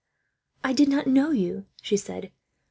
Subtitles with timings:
[0.63, 2.31] "I did not know you," she said.